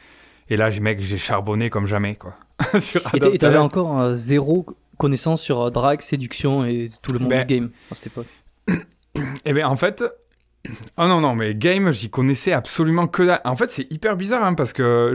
[0.51, 2.35] Et là, j'ai- mec, j'ai charbonné comme jamais, quoi.
[2.79, 4.67] sur Et et Adopt a t'avais encore euh, zéro
[4.99, 8.27] connaissance sur euh, drague, séduction et tout le monde Ben- du game à cette époque.
[9.45, 10.03] Eh bien, en fait.
[10.97, 13.37] Oh non, non, mais game, j'y connaissais absolument que.
[13.47, 15.15] En fait, c'est hyper bizarre, hein, parce que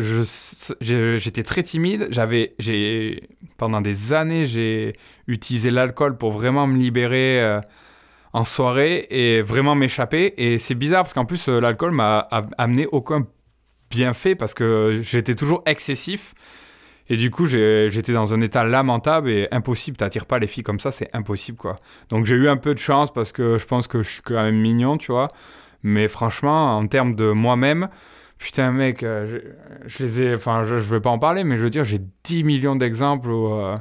[0.82, 2.08] j'étais très timide.
[2.12, 2.56] J'avais.
[2.60, 4.94] j'ai Pendant des années, j'ai
[5.28, 7.62] utilisé l'alcool pour vraiment me libérer euh,
[8.34, 10.34] en soirée et vraiment m'échapper.
[10.38, 12.28] Et c'est bizarre, parce qu'en plus, euh, l'alcool m'a
[12.58, 13.26] amené aucun
[13.90, 16.34] bienfait, parce que j'étais toujours excessif.
[17.10, 19.98] Et du coup, j'étais dans un état lamentable et impossible.
[19.98, 21.78] T'attires pas les filles comme ça, c'est impossible, quoi.
[22.10, 24.36] Donc j'ai eu un peu de chance parce que je pense que je suis quand
[24.36, 25.30] même mignon, tu vois.
[25.84, 27.88] Mais franchement, en termes de moi-même,
[28.38, 29.38] putain, mec, euh, je,
[29.88, 30.36] je les ai.
[30.36, 33.30] Enfin, je, je vais pas en parler, mais je veux dire, j'ai 10 millions d'exemples
[33.30, 33.78] où, euh,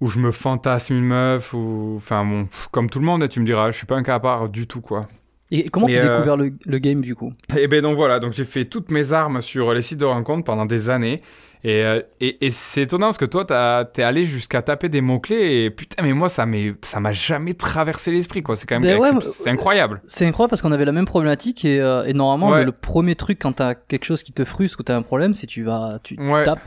[0.00, 1.94] où je me fantasme une meuf, ou.
[1.96, 4.16] Enfin, bon, comme tout le monde, hein, tu me diras, je suis pas un cas
[4.16, 5.08] à part du tout, quoi.
[5.50, 7.32] Et comment Mais, t'as euh, découvert le, le game du coup?
[7.56, 10.44] Et ben donc voilà, donc j'ai fait toutes mes armes sur les sites de rencontres
[10.44, 11.20] pendant des années.
[11.66, 13.44] Et, euh, et, et c'est étonnant parce que toi,
[13.90, 18.42] t'es allé jusqu'à taper des mots-clés et putain, mais moi, ça m'a jamais traversé l'esprit,
[18.42, 18.54] quoi.
[18.54, 20.02] C'est quand même Ben ouais, c'est incroyable.
[20.06, 22.60] C'est incroyable parce qu'on avait la même problématique et, euh, et normalement Ouais.
[22.60, 25.32] le, le premier truc quand t'as quelque chose qui te frustre ou t'as un problème,
[25.32, 26.44] c'est tu vas tu Ouais.
[26.44, 26.60] tapes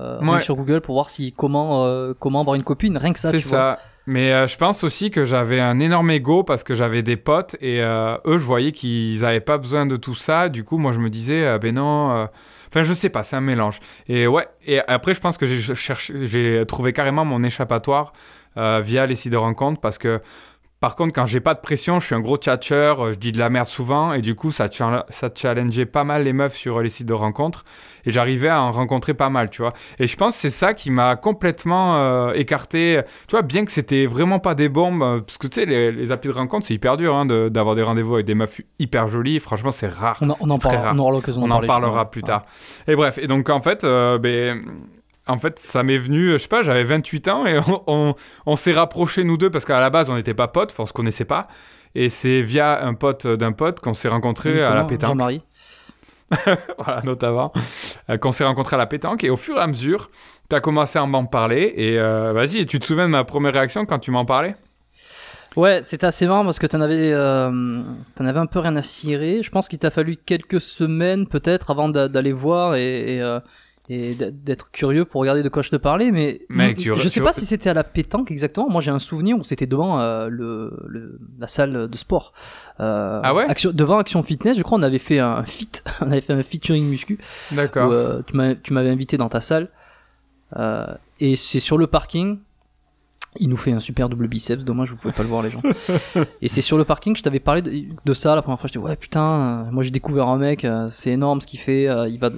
[0.00, 3.30] euh, sur Google pour voir si comment euh, comment avoir une copine, rien que ça.
[3.30, 3.58] C'est vois.
[3.58, 3.78] ça.
[4.08, 7.54] Mais euh, je pense aussi que j'avais un énorme ego parce que j'avais des potes
[7.60, 10.48] et euh, eux, je voyais qu'ils n'avaient pas besoin de tout ça.
[10.48, 12.26] Du coup, moi, je me disais, euh, ben non.
[12.72, 13.80] Enfin, je sais pas, c'est un mélange.
[14.08, 18.14] Et ouais, et après, je pense que j'ai trouvé carrément mon échappatoire
[18.56, 20.20] euh, via les sites de rencontres parce que.
[20.82, 23.30] Par contre, quand j'ai pas de pression, je suis un gros tchatcheur, euh, je dis
[23.30, 26.56] de la merde souvent, et du coup, ça, cha- ça challengeait pas mal les meufs
[26.56, 27.64] sur les sites de rencontres,
[28.04, 29.72] et j'arrivais à en rencontrer pas mal, tu vois.
[30.00, 33.00] Et je pense que c'est ça qui m'a complètement euh, écarté.
[33.28, 35.92] Tu vois, bien que c'était vraiment pas des bombes, euh, parce que tu sais, les,
[35.92, 38.60] les applis de rencontre, c'est hyper dur hein, de- d'avoir des rendez-vous avec des meufs
[38.80, 39.38] hyper jolies.
[39.38, 40.18] Franchement, c'est rare.
[40.20, 40.94] On, en- on parlera, rare.
[41.38, 42.44] on en parler, parlera plus tard.
[42.88, 44.64] Et bref, et donc en fait, euh, ben,
[45.26, 48.14] en fait, ça m'est venu, je sais pas, j'avais 28 ans et on, on,
[48.46, 50.86] on s'est rapprochés nous deux parce qu'à la base, on n'était pas potes, enfin, on
[50.86, 51.48] se connaissait pas.
[51.94, 55.10] Et c'est via un pote d'un pote qu'on s'est rencontrés à la pétanque.
[55.10, 55.42] Jean-Marie
[56.78, 57.52] voilà, notamment,
[58.08, 59.22] euh, qu'on s'est rencontrés à la pétanque.
[59.22, 60.10] Et au fur et à mesure,
[60.48, 61.74] tu as commencé à m'en parler.
[61.76, 64.56] Et euh, vas-y, tu te souviens de ma première réaction quand tu m'en parlais?
[65.56, 67.82] Ouais, c'était assez marrant parce que t'en avais, euh,
[68.14, 69.42] t'en avais un peu rien à cirer.
[69.42, 73.38] Je pense qu'il t'a fallu quelques semaines peut-être avant d'a- d'aller voir et, et, euh,
[73.94, 76.10] et d'être curieux pour regarder de quoi je te parlais.
[76.10, 78.68] Mais Mec, tu- je sais pas si c'était à la pétanque exactement.
[78.70, 82.32] Moi, j'ai un souvenir où c'était devant euh, le, le- la salle de sport.
[82.80, 83.44] Euh, Ah ouais?
[83.48, 85.68] Action- Devant Action Fitness, je crois, on avait fait un fit,
[86.00, 87.18] on avait fait un featuring muscu.
[87.50, 87.90] D'accord.
[87.92, 88.20] euh,
[88.62, 89.68] tu m'avais invité dans ta salle.
[90.56, 90.86] Euh,
[91.20, 92.38] et c'est sur le parking.
[93.40, 95.62] Il nous fait un super double biceps, dommage vous pouvez pas le voir les gens.
[96.42, 97.72] et c'est sur le parking que je t'avais parlé de,
[98.04, 98.68] de ça la première fois.
[98.68, 101.58] Je dis ouais putain, euh, moi j'ai découvert un mec, euh, c'est énorme ce qu'il
[101.60, 101.88] fait.
[101.88, 102.30] euh, il va,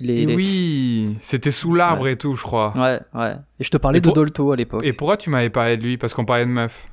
[0.00, 2.74] il est, Et oui, c'était sous l'arbre et tout, je crois.
[2.76, 3.36] ouais ouais.
[3.58, 4.82] Et je te parlais Et de pour- Dolto à l'époque.
[4.84, 5.96] Et pourquoi tu m'avais parlé de lui?
[5.96, 6.88] Parce qu'on parlait de meuf.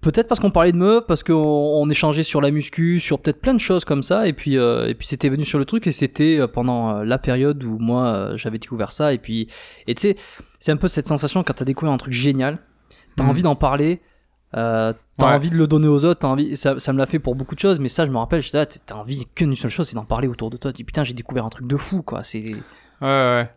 [0.00, 3.38] Peut-être parce qu'on parlait de meufs, parce qu'on on échangeait sur la muscu, sur peut-être
[3.40, 5.86] plein de choses comme ça, et puis euh, et puis c'était venu sur le truc
[5.86, 9.48] et c'était pendant la période où moi euh, j'avais découvert ça et puis
[9.86, 10.16] et tu sais
[10.58, 12.58] c'est un peu cette sensation quand t'as découvert un truc génial,
[13.16, 13.30] t'as Mhm.
[13.30, 14.00] envie d'en parler,
[14.56, 15.34] euh, t'as Ouais.
[15.34, 17.54] envie de le donner aux autres, t'as envie ça, ça me l'a fait pour beaucoup
[17.54, 19.94] de choses, mais ça je me rappelle j'étais là t'as envie qu'une seule chose c'est
[19.94, 22.24] d'en parler autour de toi, tu dis putain j'ai découvert un truc de fou quoi,
[22.24, 22.44] c'est
[23.00, 23.48] Ouais, ouais.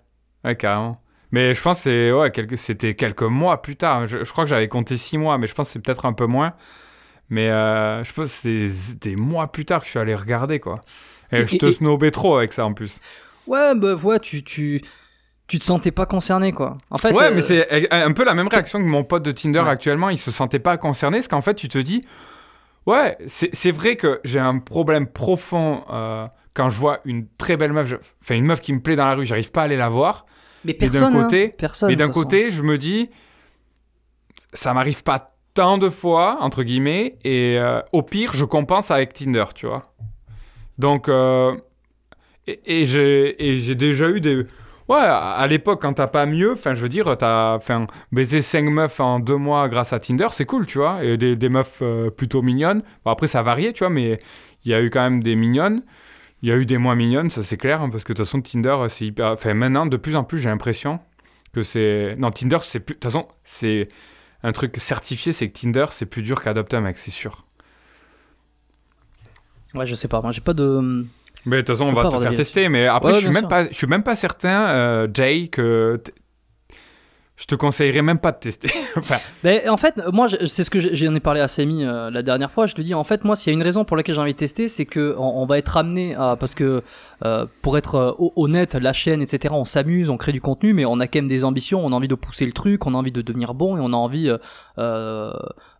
[0.45, 0.99] Ouais, carrément.
[1.31, 4.07] Mais je pense que c'est, ouais, quelques, c'était quelques mois plus tard.
[4.07, 6.13] Je, je crois que j'avais compté six mois, mais je pense que c'est peut-être un
[6.13, 6.53] peu moins.
[7.29, 10.59] Mais euh, je pense que c'est des mois plus tard que je suis allé regarder,
[10.59, 10.79] quoi.
[11.31, 12.99] Et, Et- je te et- snobais trop avec ça en plus.
[13.47, 14.83] Ouais, bah, ouais, tu, tu,
[15.47, 16.77] tu te sentais pas concerné, quoi.
[16.89, 19.32] En fait, ouais, euh, mais c'est un peu la même réaction que mon pote de
[19.32, 19.69] Tinder Ouais.
[19.69, 20.10] actuellement.
[20.10, 22.01] Il se sentait pas concerné, parce qu'en fait, tu te dis,
[22.86, 27.73] ouais, c'est vrai que j'ai un problème profond euh, quand je vois une très belle
[27.73, 29.77] meuf, je- enfin une meuf qui me plaît dans la rue, j'arrive pas à aller
[29.77, 30.25] la voir.
[30.65, 31.89] mais mais d'un personne, hein, côté- personne.
[31.89, 32.21] Mais d'un façon.
[32.21, 33.10] côté, je me dis,
[34.53, 39.13] ça m'arrive pas tant de fois, entre guillemets, et euh, au pire, je compense avec
[39.13, 39.82] Tinder, tu vois.
[40.77, 41.56] Donc, euh,
[42.47, 44.45] et, et et j'ai déjà eu des.
[44.89, 47.60] Ouais, à l'époque, quand t'as pas mieux, enfin, je veux dire, t'as
[48.12, 51.04] baisé 5 meufs en 2 mois grâce à Tinder, c'est cool, tu vois.
[51.04, 52.82] Et des, des meufs euh, plutôt mignonnes.
[53.06, 54.19] Bon, après, ça variait, tu vois, mais
[54.65, 55.82] il y a eu quand même des mignonnes.
[56.41, 58.26] Il y a eu des moins mignonnes, ça c'est clair, hein, parce que de toute
[58.26, 59.28] façon, Tinder, c'est hyper.
[59.28, 61.00] Enfin, maintenant, de plus en plus, j'ai l'impression
[61.54, 62.15] que c'est.
[62.17, 62.96] Non, Tinder, c'est plus.
[62.96, 63.88] De toute façon, c'est
[64.43, 67.46] un truc certifié, c'est que Tinder, c'est plus dur qu'adopter un mec, c'est sûr.
[69.74, 70.22] Ouais, je sais pas.
[70.22, 71.06] Moi, j'ai pas de.
[71.45, 72.69] Mais de toute façon, on va te faire tester.
[72.69, 73.47] Mais après, Ouais, je, suis même sûr.
[73.49, 76.01] pas, je suis même pas certain, euh, Jay, que.
[77.43, 78.69] Je te conseillerais même pas de tester.
[78.97, 82.21] enfin, Mais en fait, moi, c'est ce que j'en ai parlé à Samy euh, la
[82.21, 82.67] dernière fois.
[82.67, 84.32] Je lui dis, en fait, moi, s'il y a une raison pour laquelle j'ai envie
[84.32, 86.84] de tester, c'est que on, on va être amené à, parce que
[87.25, 89.53] euh, pour être euh, ho- honnête, la chaîne, etc.
[89.58, 91.86] On s'amuse, on crée du contenu, mais on a quand même des ambitions.
[91.86, 93.91] On a envie de pousser le truc, on a envie de devenir bon et on
[93.91, 94.32] a envie
[94.77, 95.34] euh,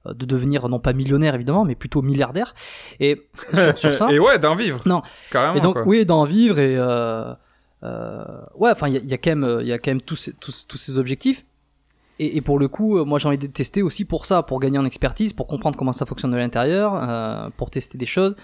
[0.06, 2.56] de devenir non pas millionnaire évidemment, mais plutôt milliardaire.
[3.00, 4.12] Et sur, sur ça.
[4.12, 4.82] et ouais, d'en vivre.
[4.86, 5.02] Non.
[5.32, 5.56] Carrément.
[5.56, 5.84] Et donc, quoi.
[5.88, 7.34] oui, d'en vivre et euh,
[8.58, 10.02] ouais, enfin, il y, a- il y a quand même, il y a quand même
[10.02, 11.46] tous ces, tous, tous ces objectifs.
[12.20, 14.60] Et, et pour le coup, euh, moi, j'ai envie de tester aussi pour ça, pour
[14.60, 18.36] gagner en expertise, pour comprendre comment ça fonctionne de l'intérieur, euh, pour tester des choses.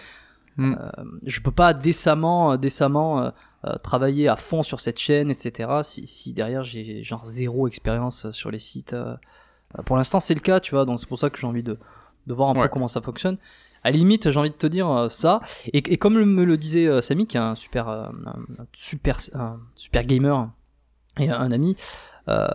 [0.58, 0.76] Mm.
[0.80, 3.30] Euh, je peux pas décemment, euh, décemment euh,
[3.66, 5.70] euh, travailler à fond sur cette chaîne, etc.
[5.84, 8.96] Si, si derrière j'ai genre zéro expérience sur les sites.
[9.86, 10.86] pour l'instant, c'est le cas, tu vois.
[10.86, 11.78] Donc c'est pour ça que j'ai envie de,
[12.28, 13.38] de voir un peu comment ça fonctionne.
[13.84, 15.40] À la limite, j'ai envie de te dire ça.
[15.72, 18.12] Et, et comme me le disait Samy, qui est un super, un
[18.74, 20.50] super, un super gamer
[21.18, 21.76] et un ami,
[22.28, 22.48] euh,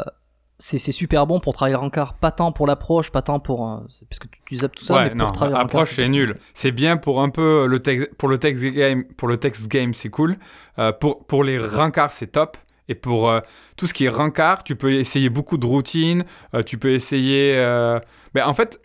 [0.78, 2.14] c'est super bon pour travailler le rencard.
[2.14, 3.68] Pas tant pour l'approche, pas tant pour.
[3.68, 5.62] euh, c'est- parce que tu, tu zappes tout ça, ouais, mais pour non, travailler le
[5.62, 6.36] rencard, approche c'est nul.
[6.54, 9.92] C'est bien pour un peu le texte, pour le text game, pour le text game
[9.94, 10.36] c'est cool.
[10.78, 12.56] Euh, pour pour les rencards c'est top.
[12.88, 13.40] Et pour euh,
[13.78, 16.24] tout ce qui est rencard, tu peux essayer beaucoup de routines.
[16.54, 17.52] euh, tu peux essayer.
[17.56, 17.98] euh,
[18.34, 18.78] Mais en fait,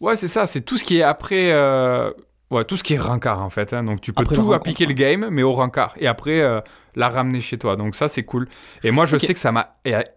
[0.00, 0.46] ouais c'est ça.
[0.46, 1.50] C'est tout ce qui est après.
[2.50, 3.74] Ouais, tout ce qui est rencard en fait.
[3.74, 3.84] hein.
[3.84, 5.94] Donc tu peux Après tout appliquer le game, mais au rencard.
[5.98, 6.60] Et après euh,
[6.96, 7.76] la ramener chez toi.
[7.76, 8.48] Donc ça c'est cool.
[8.82, 9.74] Et moi je sais que ça m'a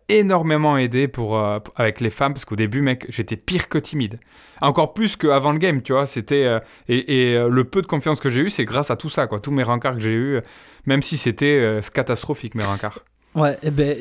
[0.07, 4.17] énormément aidé pour, euh, avec les femmes parce qu'au début mec j'étais pire que timide.
[4.61, 6.05] Encore plus qu'avant le game, tu vois.
[6.05, 9.09] C'était euh, et, et, le peu de confiance que j'ai eu, c'est grâce à tout
[9.09, 9.41] ça, quoi.
[9.41, 10.39] Tous mes rencards que j'ai eu,
[10.85, 12.99] même si c'était catastrophique mes rencards.
[13.35, 13.97] Ouais, et ben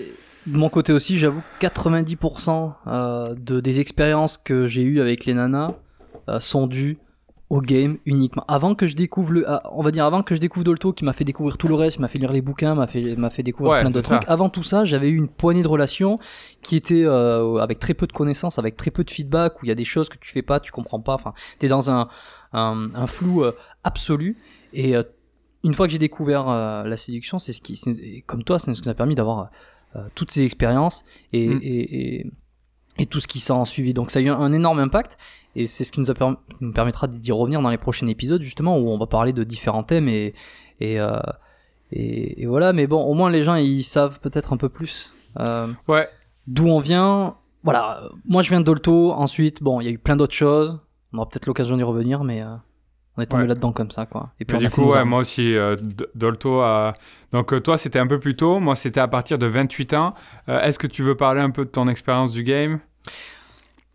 [0.47, 5.35] de mon côté aussi, j'avoue, 90% euh, de des expériences que j'ai eues avec les
[5.35, 5.75] nanas
[6.39, 6.99] sont dues
[7.51, 8.45] au game uniquement.
[8.49, 11.05] Avant que je découvre le, ah, on va dire avant que je découvre Dolto, qui
[11.05, 13.43] m'a fait découvrir tout le reste, m'a fait lire les bouquins, m'a fait m'a fait
[13.43, 14.29] découvrir Ouais, plein d'autres trucs.
[14.29, 16.19] Avant tout ça, j'avais eu une poignée de relations
[16.63, 19.69] qui étaient euh, avec très peu de connaissances, avec très peu de feedback, où il
[19.69, 21.15] y a des choses que tu fais pas, tu comprends pas.
[21.15, 22.09] Enfin, t'es dans un
[22.53, 23.53] un, un flou euh,
[23.85, 24.37] absolu
[24.73, 25.03] et euh,
[25.63, 28.81] une fois que j'ai découvert euh, la séduction, c'est ce qui, comme toi, c'est ce
[28.81, 29.51] qui m'a permis d'avoir
[29.97, 31.61] euh, toutes ces expériences et, Mm.
[31.63, 32.27] et, et,
[33.01, 33.95] et tout ce qui s'en suivi.
[33.95, 35.17] Donc ça a eu un, énorme impact
[35.57, 38.43] et c'est ce qui nous, a perm- nous permettra d'y revenir dans les prochains épisodes
[38.43, 40.35] justement où on va parler de différents thèmes et,
[40.81, 41.19] et, euh,
[41.93, 42.73] et, et voilà.
[42.73, 46.09] Mais bon, au moins les gens ils savent peut-être un peu plus euh, Ouais.
[46.47, 47.37] d'où on vient.
[47.63, 49.13] Voilà, euh, moi je viens de Dolto.
[49.13, 50.79] Ensuite, bon, il y a eu plein d'autres choses.
[51.13, 52.55] On aura peut-être l'occasion d'y revenir, mais euh,
[53.17, 53.49] on est tombé Ouais.
[53.49, 54.31] là-dedans comme ça, quoi.
[54.41, 55.77] Et puis du coup, ouais, moi aussi, euh,
[56.15, 56.93] Dolto a...
[57.33, 58.61] Donc euh, toi, c'était un peu plus tôt.
[58.61, 60.15] Moi, c'était à partir de 28 ans.
[60.49, 62.79] Euh, Est-ce que tu veux parler un peu de ton expérience du game?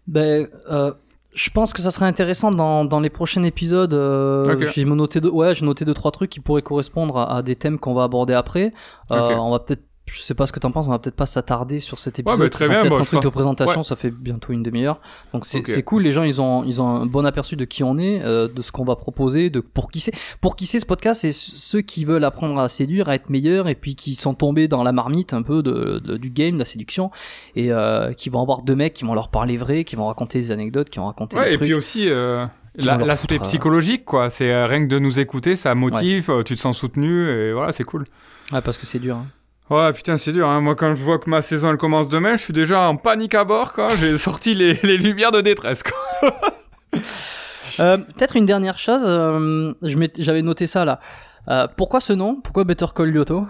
[0.07, 0.93] Ben, euh,
[1.33, 3.93] je pense que ça serait intéressant dans, dans les prochains épisodes.
[3.93, 4.45] euh.
[4.73, 7.55] J'ai noté deux, ouais, j'ai noté deux trois trucs qui pourraient correspondre à, à des
[7.55, 8.71] thèmes qu'on va aborder après.
[9.11, 9.35] Euh.
[9.37, 11.79] On va peut-être, je sais pas ce que t'en penses, on va peut-être pas s'attarder
[11.79, 12.37] sur cet épisode.
[12.39, 13.83] bah, très C'est bien, être bah, un truc de présentation, Ouais.
[13.83, 14.99] ça fait bientôt une demi-heure.
[15.33, 16.03] Donc c'est cool.
[16.03, 18.61] Les gens, ils ont ils ont un bon aperçu de qui on est, euh, de
[18.61, 20.13] ce qu'on va proposer, de pour qui c'est.
[20.41, 23.67] Pour qui c'est ce podcast, c'est ceux qui veulent apprendre à séduire, à être meilleurs,
[23.67, 26.59] et puis qui sont tombés dans la marmite un peu de, de- du game, de
[26.59, 27.09] la séduction,
[27.55, 30.39] et euh, qui vont avoir deux mecs qui vont leur parler vrai, qui vont raconter
[30.39, 31.65] des anecdotes, qui vont raconter Ouais, des et trucs.
[31.67, 32.45] puis aussi euh,
[32.77, 34.29] l'aspect euh, psychologique, quoi.
[34.29, 37.83] C'est rien que de nous écouter, ça motive, tu te sens soutenu, et voilà, c'est
[37.83, 38.05] cool.
[38.51, 39.15] Ouais, parce que c'est dur.
[39.15, 39.25] hein.
[39.69, 40.47] Ouais, putain, c'est dur.
[40.47, 40.61] Hein.
[40.61, 43.33] Moi, quand je vois que ma saison elle commence demain, je suis déjà en panique
[43.33, 43.95] à bord, quoi.
[43.95, 46.31] J'ai sorti les, les lumières de détresse, quoi.
[47.81, 51.01] Euh, Peut-être une dernière chose, euh, j'avais noté ça là.
[51.49, 52.39] Euh, pourquoi ce nom?
[52.41, 53.47] Pourquoi Better Call Lyoto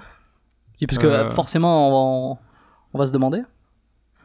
[0.81, 1.31] Et Parce que Euh.
[1.31, 2.39] forcément, on va,
[2.93, 3.39] on va se demander.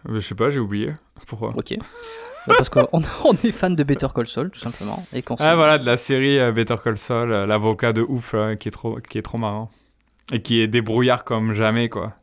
[0.08, 0.94] Euh, Je sais pas, j'ai oublié.
[1.26, 1.50] Pourquoi?
[1.54, 1.74] Ok.
[2.46, 2.88] Parce qu'on
[3.24, 5.04] on est fan de Better Call Saul, tout simplement.
[5.12, 8.68] Et se- Ah, voilà, de la série Better Call Saul, l'avocat de ouf, là, qui,
[8.68, 9.70] est trop, qui est trop marrant.
[10.32, 12.14] Et qui est débrouillard comme jamais, quoi.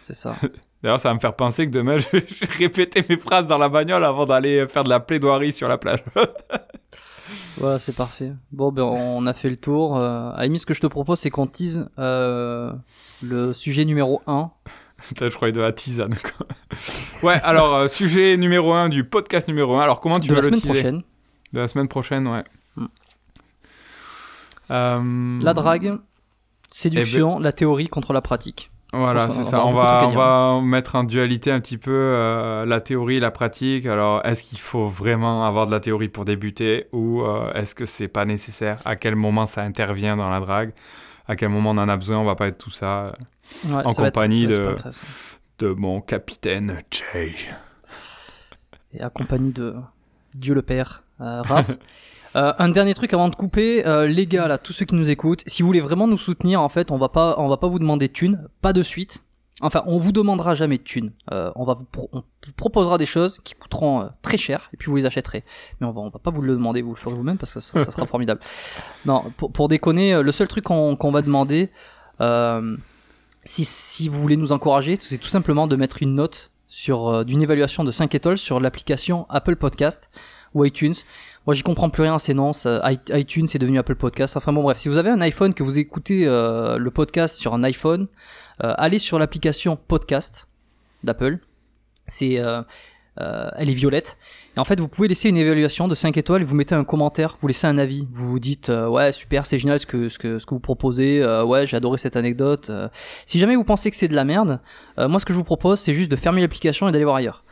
[0.00, 0.36] C'est ça.
[0.82, 2.24] D'ailleurs, ça va me faire penser que demain, je vais
[2.58, 6.02] répéter mes phrases dans la bagnole avant d'aller faire de la plaidoirie sur la plage.
[7.56, 8.32] voilà, c'est parfait.
[8.50, 9.96] Bon, ben, on a fait le tour.
[9.96, 12.72] Euh, Amy, ce que je te propose, c'est qu'on tease euh,
[13.22, 14.50] le sujet numéro 1.
[15.20, 16.46] je croyais de la tisane, quoi.
[17.22, 19.82] ouais, alors, euh, sujet numéro 1 du podcast numéro 1.
[19.82, 21.02] Alors, comment tu de veux la le semaine teaser prochaine.
[21.52, 22.44] De la semaine prochaine, ouais.
[22.76, 22.86] Hmm.
[24.70, 25.98] Euh, La drague,
[26.74, 28.70] séduction, la théorie contre la pratique.
[28.94, 29.64] Voilà, c'est ça.
[29.64, 33.30] On va, on va mettre en dualité un petit peu euh, la théorie et la
[33.30, 33.86] pratique.
[33.86, 37.86] Alors, est-ce qu'il faut vraiment avoir de la théorie pour débuter ou euh, est-ce que
[37.86, 38.80] c'est pas nécessaire?
[38.84, 40.72] À quel moment ça intervient dans la drague?
[41.26, 42.18] À quel moment on en a besoin?
[42.18, 43.14] On va pas être tout ça
[43.64, 44.90] Ouais, En ça va être- compagnie ça
[45.58, 47.32] de- mon capitaine Jay.
[48.92, 49.74] Et accompagné de
[50.34, 51.70] Dieu le Père, euh, Raph.
[52.36, 55.10] Euh, un dernier truc avant de couper, euh, les gars là, tous ceux qui nous
[55.10, 57.68] écoutent, si vous voulez vraiment nous soutenir, en fait, on va pas, on va pas
[57.68, 59.22] vous demander de thunes, pas de suite.
[59.60, 61.12] Enfin, on vous demandera jamais de thunes.
[61.30, 64.70] Euh, on va vous, pro- on vous proposera des choses qui coûteront euh, très cher
[64.72, 65.44] et puis vous les achèterez.
[65.80, 67.60] Mais on va, on va pas vous le demander, vous le ferez vous-même parce que
[67.60, 68.40] ça, ça sera formidable.
[69.06, 71.70] Non, pour, pour déconner, euh, le seul truc qu'on va demander,
[72.20, 72.76] euh,
[73.44, 77.22] si, si vous voulez nous encourager, c'est tout simplement de mettre une note sur euh,
[77.24, 80.10] d'une évaluation de 5 étoiles sur l'application Apple Podcast
[80.54, 80.94] ou iTunes.
[81.46, 82.52] Moi, j'y comprends plus rien, c'est non,
[83.10, 84.36] iTunes c'est devenu Apple Podcast.
[84.36, 87.52] Enfin bon, bref, si vous avez un iPhone que vous écoutez euh, le podcast sur
[87.52, 88.06] un iPhone,
[88.62, 90.46] euh, allez sur l'application Podcast
[91.02, 91.38] d'Apple.
[92.06, 92.62] C'est euh,
[93.56, 94.18] elle est violette.
[94.56, 97.36] Et en fait, vous pouvez laisser une évaluation de 5 étoiles vous mettez un commentaire,
[97.40, 98.06] vous laissez un avis.
[98.12, 101.26] Vous vous dites, ouais, super, c'est génial ce que, ce que, ce que vous proposez,
[101.44, 102.70] ouais, j'ai adoré cette anecdote.
[103.26, 104.60] Si jamais vous pensez que c'est de la merde,
[104.96, 107.44] moi ce que je vous propose, c'est juste de fermer l'application et d'aller voir ailleurs.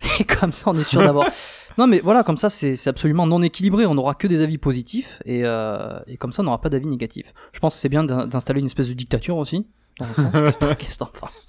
[0.20, 1.26] Et comme ça, on est sûr d'avoir.
[1.78, 3.86] non, mais voilà, comme ça, c'est absolument non équilibré.
[3.86, 6.86] On n'aura que des avis positifs et, euh, et comme ça, on n'aura pas d'avis
[6.86, 7.32] négatifs.
[7.52, 9.66] Je pense que c'est bien d'in- d'installer une espèce de dictature aussi.
[9.98, 11.46] Qu'est-ce que- t'en penses?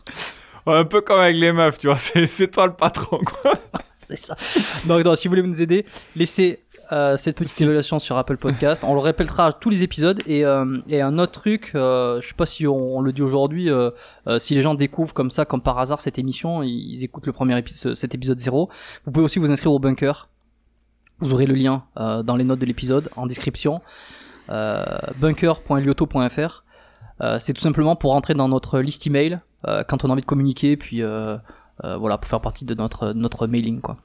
[0.66, 1.96] Un peu comme avec les meufs, tu vois.
[1.98, 3.54] C'est c'est toi le patron, quoi.
[4.00, 4.36] C'est ça.
[4.86, 5.86] Donc, non, si vous voulez nous aider,
[6.16, 6.60] laissez
[6.92, 8.84] euh, cette petite évaluation sur Apple Podcast.
[8.86, 10.22] On le répétera à tous les épisodes.
[10.26, 13.22] Et, euh, et un autre truc, euh, je sais pas si on, on le dit
[13.22, 13.92] aujourd'hui, euh,
[14.28, 17.34] euh, si les gens découvrent comme ça, comme par hasard, cette émission, ils, écoutent le
[17.34, 18.70] premier épisode, cet épisode 0.
[19.06, 20.30] Vous pouvez aussi vous inscrire au bunker.
[21.20, 23.82] Vous aurez le lien euh, dans les notes de l'épisode, en description.
[24.50, 24.84] Euh,
[25.18, 26.64] bunker.lioto.fr.
[27.20, 30.22] Euh, c'est tout simplement pour rentrer dans notre liste email euh, quand on a envie
[30.22, 33.98] de communiquer, puis voilà, pour faire partie de notre, notre mailing, quoi.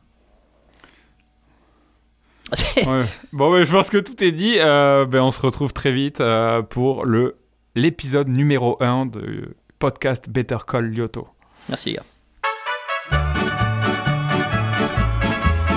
[2.76, 3.04] Ouais.
[3.32, 4.56] Bon, ouais, je pense que tout est dit.
[4.58, 7.36] Euh, ben, on se retrouve très vite euh, pour le
[7.74, 11.28] l'épisode numéro 1 de podcast Better Call Lyoto.
[11.68, 12.02] Merci les gars.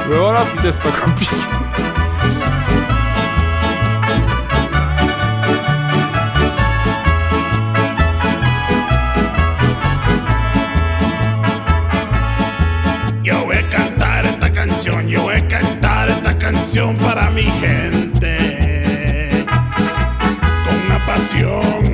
[0.08, 1.36] Ben voilà, putain, c'est pas compliqué.
[16.76, 18.36] canción para mi gente,
[19.48, 21.85] con una pasión.